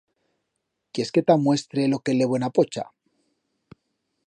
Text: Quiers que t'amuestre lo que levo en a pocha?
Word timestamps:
Quiers 0.93 1.11
que 1.17 1.23
t'amuestre 1.27 1.85
lo 1.91 2.01
que 2.05 2.17
levo 2.21 2.33
en 2.41 2.47
a 2.47 2.51
pocha? 2.57 2.83